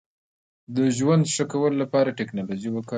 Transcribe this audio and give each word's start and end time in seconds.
د 0.75 0.77
ژوند 0.97 1.23
ښه 1.33 1.43
کولو 1.51 1.75
لپاره 1.83 2.15
ټکنالوژي 2.19 2.69
وکاروئ. 2.71 2.89